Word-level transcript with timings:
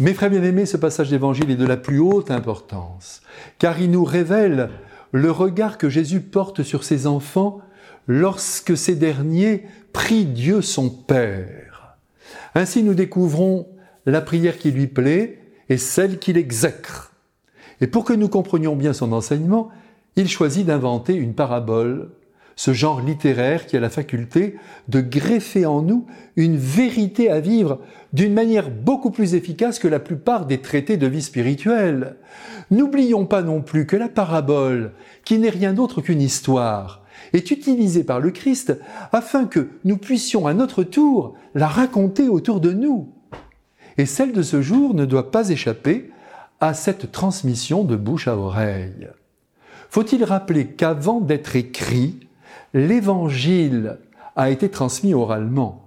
Mes 0.00 0.12
frères 0.12 0.30
bien-aimés, 0.30 0.66
ce 0.66 0.76
passage 0.76 1.10
d'évangile 1.10 1.52
est 1.52 1.56
de 1.56 1.64
la 1.64 1.76
plus 1.76 2.00
haute 2.00 2.32
importance, 2.32 3.22
car 3.60 3.80
il 3.80 3.92
nous 3.92 4.02
révèle 4.02 4.70
le 5.12 5.30
regard 5.30 5.78
que 5.78 5.88
Jésus 5.88 6.20
porte 6.20 6.64
sur 6.64 6.82
ses 6.82 7.06
enfants 7.06 7.60
lorsque 8.08 8.76
ces 8.76 8.96
derniers 8.96 9.66
prient 9.92 10.24
Dieu 10.24 10.62
son 10.62 10.90
Père. 10.90 11.96
Ainsi 12.56 12.82
nous 12.82 12.94
découvrons 12.94 13.68
la 14.04 14.20
prière 14.20 14.58
qui 14.58 14.72
lui 14.72 14.88
plaît 14.88 15.38
et 15.68 15.78
celle 15.78 16.18
qu'il 16.18 16.36
exècre. 16.38 17.12
Et 17.80 17.86
pour 17.86 18.04
que 18.04 18.12
nous 18.12 18.28
comprenions 18.28 18.74
bien 18.74 18.94
son 18.94 19.12
enseignement, 19.12 19.70
il 20.16 20.28
choisit 20.28 20.66
d'inventer 20.66 21.14
une 21.14 21.34
parabole 21.34 22.10
ce 22.56 22.72
genre 22.72 23.00
littéraire 23.00 23.66
qui 23.66 23.76
a 23.76 23.80
la 23.80 23.90
faculté 23.90 24.56
de 24.88 25.00
greffer 25.00 25.66
en 25.66 25.82
nous 25.82 26.06
une 26.36 26.56
vérité 26.56 27.30
à 27.30 27.40
vivre 27.40 27.80
d'une 28.12 28.34
manière 28.34 28.70
beaucoup 28.70 29.10
plus 29.10 29.34
efficace 29.34 29.78
que 29.78 29.88
la 29.88 29.98
plupart 29.98 30.46
des 30.46 30.58
traités 30.58 30.96
de 30.96 31.06
vie 31.06 31.22
spirituelle. 31.22 32.16
N'oublions 32.70 33.26
pas 33.26 33.42
non 33.42 33.60
plus 33.60 33.86
que 33.86 33.96
la 33.96 34.08
parabole, 34.08 34.92
qui 35.24 35.38
n'est 35.38 35.50
rien 35.50 35.72
d'autre 35.72 36.00
qu'une 36.00 36.22
histoire, 36.22 37.02
est 37.32 37.50
utilisée 37.50 38.04
par 38.04 38.20
le 38.20 38.30
Christ 38.30 38.78
afin 39.12 39.46
que 39.46 39.68
nous 39.84 39.96
puissions 39.96 40.46
à 40.46 40.54
notre 40.54 40.84
tour 40.84 41.34
la 41.54 41.66
raconter 41.66 42.28
autour 42.28 42.60
de 42.60 42.72
nous. 42.72 43.12
Et 43.98 44.06
celle 44.06 44.32
de 44.32 44.42
ce 44.42 44.62
jour 44.62 44.94
ne 44.94 45.04
doit 45.04 45.30
pas 45.30 45.50
échapper 45.50 46.10
à 46.60 46.74
cette 46.74 47.12
transmission 47.12 47.84
de 47.84 47.96
bouche 47.96 48.28
à 48.28 48.36
oreille. 48.36 49.08
Faut-il 49.90 50.24
rappeler 50.24 50.66
qu'avant 50.66 51.20
d'être 51.20 51.56
écrit, 51.56 52.20
l'évangile 52.72 53.98
a 54.36 54.50
été 54.50 54.68
transmis 54.68 55.14
oralement. 55.14 55.84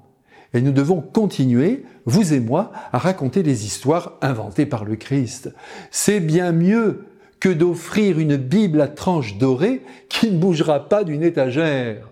Et 0.53 0.61
nous 0.61 0.71
devons 0.71 1.01
continuer, 1.01 1.83
vous 2.05 2.33
et 2.33 2.39
moi, 2.39 2.71
à 2.93 2.97
raconter 2.97 3.43
des 3.43 3.65
histoires 3.65 4.13
inventées 4.21 4.65
par 4.65 4.85
le 4.85 4.95
Christ. 4.95 5.53
C'est 5.91 6.19
bien 6.19 6.51
mieux 6.51 7.05
que 7.39 7.49
d'offrir 7.49 8.19
une 8.19 8.37
Bible 8.37 8.81
à 8.81 8.87
tranches 8.87 9.37
dorées 9.37 9.83
qui 10.09 10.31
ne 10.31 10.39
bougera 10.39 10.87
pas 10.89 11.03
d'une 11.03 11.23
étagère. 11.23 12.07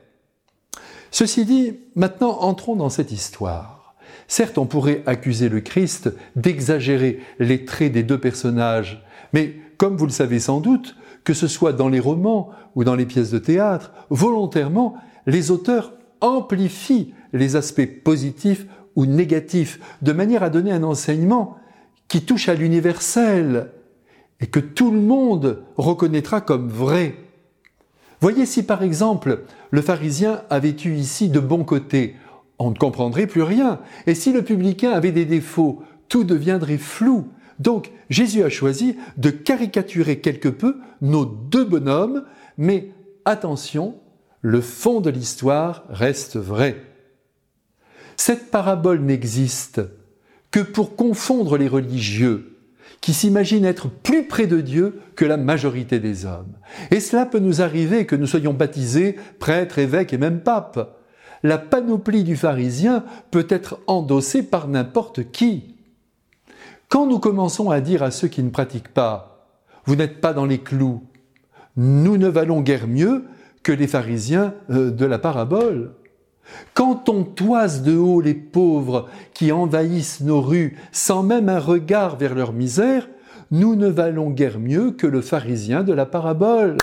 Ceci 1.12 1.46
dit, 1.46 1.80
maintenant 1.96 2.42
entrons 2.42 2.76
dans 2.76 2.90
cette 2.90 3.12
histoire. 3.12 3.96
Certes, 4.28 4.58
on 4.58 4.66
pourrait 4.66 5.04
accuser 5.06 5.50
le 5.50 5.62
Christ 5.62 6.12
d'exagérer 6.36 7.20
les 7.40 7.64
traits 7.64 7.92
des 7.92 8.04
deux 8.04 8.20
personnages, 8.20 9.04
mais 9.34 9.56
comme 9.78 9.98
vous 9.98 10.06
le 10.06 10.12
savez 10.12 10.40
sans 10.40 10.60
doute, 10.60 10.96
que 11.24 11.34
ce 11.34 11.48
soit 11.48 11.74
dans 11.74 11.90
les 11.90 12.00
romans 12.00 12.52
ou 12.76 12.84
dans 12.84 12.96
les 12.96 13.06
pièces 13.06 13.32
de 13.32 13.40
théâtre, 13.40 13.94
volontairement, 14.10 14.96
les 15.26 15.52
auteurs 15.52 15.94
amplifient 16.22 17.14
les 17.34 17.56
aspects 17.56 18.04
positifs 18.04 18.66
ou 18.96 19.06
négatifs, 19.06 19.80
de 20.02 20.14
manière 20.14 20.44
à 20.44 20.50
donner 20.50 20.72
un 20.72 20.84
enseignement 20.84 21.58
qui 22.08 22.22
touche 22.22 22.50
à 22.50 22.54
l'universel 22.54 23.72
et 24.40 24.48
que 24.48 24.60
tout 24.60 24.92
le 24.92 25.00
monde 25.00 25.64
reconnaîtra 25.78 26.42
comme 26.42 26.70
vrai. 26.70 27.16
Voyez 28.22 28.46
si 28.46 28.64
par 28.64 28.84
exemple 28.84 29.42
le 29.72 29.82
pharisien 29.82 30.42
avait 30.50 30.76
eu 30.86 30.96
ici 30.96 31.30
de 31.30 31.40
bons 31.40 31.64
côtés, 31.64 32.16
on 32.60 32.70
ne 32.70 32.76
comprendrait 32.76 33.28
plus 33.28 33.42
rien. 33.42 33.80
Et 34.08 34.16
si 34.16 34.32
le 34.32 34.42
publicain 34.42 34.92
avait 34.92 35.12
des 35.12 35.26
défauts, 35.26 35.84
tout 36.08 36.24
deviendrait 36.24 36.78
flou. 36.78 37.28
Donc 37.60 37.92
Jésus 38.10 38.44
a 38.44 38.50
choisi 38.50 38.98
de 39.18 39.30
caricaturer 39.30 40.20
quelque 40.20 40.50
peu 40.50 40.78
nos 41.02 41.26
deux 41.26 41.66
bonhommes, 41.66 42.26
mais 42.58 42.92
attention, 43.26 43.96
le 44.42 44.62
fond 44.62 45.02
de 45.02 45.10
l'histoire 45.10 45.86
reste 45.90 46.38
vrai. 46.38 46.82
Cette 48.18 48.52
parabole 48.52 49.02
n'existe 49.02 49.82
que 50.52 50.60
pour 50.60 50.96
confondre 50.96 51.58
les 51.58 51.68
religieux 51.68 52.56
qui 53.02 53.14
s'imaginent 53.14 53.66
être 53.66 53.90
plus 53.90 54.28
près 54.28 54.48
de 54.48 54.62
Dieu 54.62 55.00
que 55.16 55.26
la 55.26 55.38
majorité 55.38 56.00
des 56.00 56.26
hommes. 56.26 56.54
Et 56.92 57.00
cela 57.00 57.26
peut 57.26 57.40
nous 57.40 57.62
arriver 57.62 58.06
que 58.06 58.16
nous 58.16 58.26
soyons 58.26 58.54
baptisés, 58.54 59.16
prêtres, 59.38 59.80
évêques 59.80 60.14
et 60.14 60.18
même 60.18 60.42
papes. 60.42 61.00
La 61.44 61.58
panoplie 61.58 62.24
du 62.24 62.36
pharisien 62.36 63.04
peut 63.32 63.46
être 63.50 63.80
endossée 63.86 64.44
par 64.44 64.68
n'importe 64.68 65.32
qui. 65.32 65.75
Quand 66.96 67.08
nous 67.08 67.20
commençons 67.20 67.72
à 67.72 67.82
dire 67.82 68.04
à 68.04 68.10
ceux 68.10 68.30
qui 68.30 68.42
ne 68.42 68.52
pratiquent 68.52 68.94
pas, 68.94 69.50
vous 69.84 69.98
n'êtes 69.98 70.22
pas 70.22 70.32
dans 70.32 70.46
les 70.46 70.60
clous, 70.60 71.04
nous 71.76 72.16
ne 72.16 72.30
valons 72.30 72.62
guère 72.62 72.88
mieux 72.88 73.26
que 73.64 73.74
les 73.74 73.86
pharisiens 73.86 74.54
euh, 74.70 74.92
de 74.92 75.06
la 75.06 75.20
parabole. 75.20 75.92
Quand 76.74 77.10
on 77.10 77.26
toise 77.26 77.84
de 77.84 77.98
haut 77.98 78.22
les 78.22 78.34
pauvres 78.34 79.10
qui 79.34 79.52
envahissent 79.52 80.22
nos 80.22 80.40
rues 80.40 80.78
sans 80.94 81.22
même 81.22 81.50
un 81.50 81.60
regard 81.60 82.16
vers 82.16 82.34
leur 82.34 82.54
misère, 82.54 83.10
nous 83.52 83.76
ne 83.76 83.90
valons 83.90 84.30
guère 84.30 84.58
mieux 84.58 84.92
que 84.92 85.06
le 85.06 85.20
pharisien 85.20 85.84
de 85.84 85.92
la 85.92 86.06
parabole. 86.06 86.78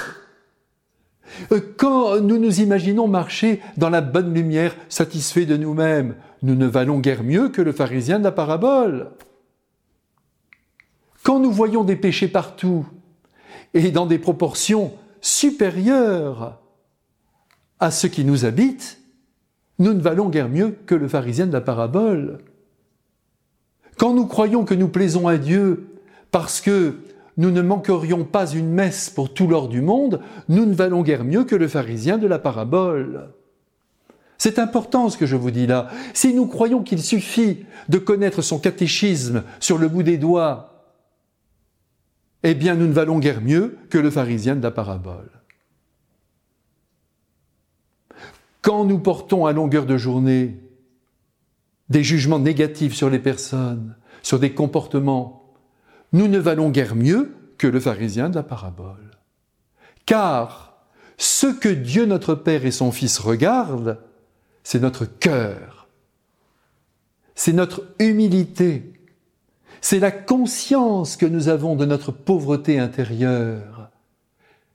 Euh, 1.52 1.60
quand 1.78 2.20
nous 2.20 2.36
nous 2.36 2.60
imaginons 2.60 3.08
marcher 3.08 3.62
dans 3.78 3.88
la 3.88 4.02
bonne 4.02 4.34
lumière, 4.34 4.76
satisfaits 4.90 5.46
de 5.46 5.56
nous-mêmes, 5.56 6.16
nous 6.42 6.54
ne 6.54 6.66
valons 6.66 6.98
guère 6.98 7.24
mieux 7.24 7.48
que 7.48 7.62
le 7.62 7.72
pharisien 7.72 8.18
de 8.18 8.24
la 8.24 8.32
parabole. 8.32 9.08
Quand 11.22 11.38
nous 11.38 11.52
voyons 11.52 11.84
des 11.84 11.96
péchés 11.96 12.28
partout 12.28 12.86
et 13.74 13.90
dans 13.90 14.06
des 14.06 14.18
proportions 14.18 14.92
supérieures 15.20 16.60
à 17.78 17.90
ce 17.90 18.06
qui 18.06 18.24
nous 18.24 18.44
habite, 18.44 18.98
nous 19.78 19.94
ne 19.94 20.00
valons 20.00 20.28
guère 20.28 20.48
mieux 20.48 20.76
que 20.86 20.94
le 20.94 21.08
pharisien 21.08 21.46
de 21.46 21.52
la 21.52 21.60
parabole. 21.60 22.38
Quand 23.98 24.14
nous 24.14 24.26
croyons 24.26 24.64
que 24.64 24.74
nous 24.74 24.88
plaisons 24.88 25.28
à 25.28 25.38
Dieu 25.38 25.86
parce 26.30 26.60
que 26.60 26.96
nous 27.36 27.50
ne 27.50 27.62
manquerions 27.62 28.24
pas 28.24 28.50
une 28.50 28.70
messe 28.70 29.08
pour 29.08 29.32
tout 29.32 29.46
l'or 29.46 29.68
du 29.68 29.80
monde, 29.80 30.20
nous 30.48 30.66
ne 30.66 30.74
valons 30.74 31.02
guère 31.02 31.24
mieux 31.24 31.44
que 31.44 31.56
le 31.56 31.68
pharisien 31.68 32.18
de 32.18 32.26
la 32.26 32.38
parabole. 32.38 33.30
C'est 34.38 34.58
important 34.58 35.08
ce 35.08 35.16
que 35.16 35.26
je 35.26 35.36
vous 35.36 35.52
dis 35.52 35.68
là. 35.68 35.88
Si 36.14 36.34
nous 36.34 36.46
croyons 36.46 36.82
qu'il 36.82 37.00
suffit 37.00 37.64
de 37.88 37.98
connaître 37.98 38.42
son 38.42 38.58
catéchisme 38.58 39.44
sur 39.60 39.78
le 39.78 39.88
bout 39.88 40.02
des 40.02 40.18
doigts 40.18 40.71
eh 42.42 42.54
bien 42.54 42.74
nous 42.74 42.86
ne 42.86 42.92
valons 42.92 43.18
guère 43.18 43.40
mieux 43.40 43.78
que 43.90 43.98
le 43.98 44.10
pharisien 44.10 44.56
de 44.56 44.62
la 44.62 44.70
parabole. 44.70 45.30
Quand 48.60 48.84
nous 48.84 48.98
portons 48.98 49.46
à 49.46 49.52
longueur 49.52 49.86
de 49.86 49.96
journée 49.96 50.60
des 51.88 52.04
jugements 52.04 52.38
négatifs 52.38 52.94
sur 52.94 53.10
les 53.10 53.18
personnes, 53.18 53.96
sur 54.22 54.38
des 54.38 54.54
comportements, 54.54 55.52
nous 56.12 56.28
ne 56.28 56.38
valons 56.38 56.70
guère 56.70 56.94
mieux 56.94 57.34
que 57.58 57.66
le 57.66 57.80
pharisien 57.80 58.30
de 58.30 58.36
la 58.36 58.42
parabole. 58.42 59.18
Car 60.06 60.86
ce 61.16 61.46
que 61.46 61.68
Dieu 61.68 62.06
notre 62.06 62.34
Père 62.34 62.64
et 62.64 62.70
son 62.70 62.92
Fils 62.92 63.18
regardent, 63.18 63.98
c'est 64.64 64.80
notre 64.80 65.04
cœur, 65.04 65.88
c'est 67.34 67.52
notre 67.52 67.84
humilité, 67.98 68.91
c'est 69.82 69.98
la 69.98 70.12
conscience 70.12 71.16
que 71.16 71.26
nous 71.26 71.48
avons 71.48 71.74
de 71.74 71.84
notre 71.84 72.12
pauvreté 72.12 72.78
intérieure. 72.78 73.90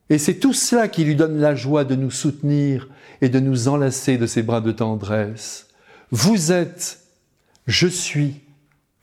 Et 0.09 0.17
c'est 0.17 0.35
tout 0.35 0.53
cela 0.53 0.89
qui 0.89 1.05
lui 1.05 1.15
donne 1.15 1.39
la 1.39 1.55
joie 1.55 1.85
de 1.85 1.95
nous 1.95 2.11
soutenir 2.11 2.89
et 3.21 3.29
de 3.29 3.39
nous 3.39 3.69
enlacer 3.69 4.17
de 4.17 4.27
ses 4.27 4.43
bras 4.43 4.61
de 4.61 4.71
tendresse. 4.71 5.67
Vous 6.11 6.51
êtes, 6.51 6.99
je 7.67 7.87
suis, 7.87 8.41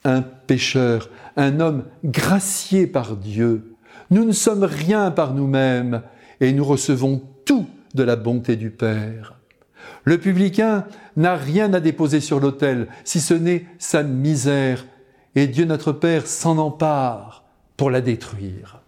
un 0.03 0.21
pécheur, 0.21 1.09
un 1.37 1.59
homme 1.59 1.85
gracié 2.03 2.85
par 2.85 3.17
Dieu. 3.17 3.75
Nous 4.11 4.25
ne 4.25 4.31
sommes 4.31 4.63
rien 4.63 5.09
par 5.09 5.33
nous-mêmes 5.33 6.03
et 6.39 6.53
nous 6.53 6.65
recevons 6.65 7.23
tout 7.45 7.67
de 7.95 8.03
la 8.03 8.15
bonté 8.15 8.55
du 8.55 8.69
Père. 8.69 9.39
Le 10.03 10.19
publicain 10.19 10.85
n'a 11.17 11.35
rien 11.35 11.73
à 11.73 11.79
déposer 11.79 12.19
sur 12.19 12.39
l'autel, 12.39 12.87
si 13.03 13.19
ce 13.19 13.33
n'est 13.33 13.65
sa 13.79 14.03
misère 14.03 14.85
et 15.35 15.47
Dieu 15.47 15.65
notre 15.65 15.91
Père 15.91 16.27
s'en 16.27 16.57
empare 16.57 17.43
pour 17.77 17.91
la 17.91 18.01
détruire. 18.01 18.81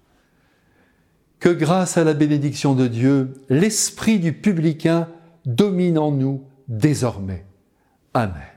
Que 1.40 1.50
grâce 1.50 1.98
à 1.98 2.04
la 2.04 2.14
bénédiction 2.14 2.74
de 2.74 2.88
Dieu, 2.88 3.34
l'esprit 3.50 4.20
du 4.20 4.34
publicain 4.34 5.08
domine 5.46 6.00
en 6.00 6.12
nous 6.12 6.44
désormais. 6.68 7.46
Amen. 8.14 8.57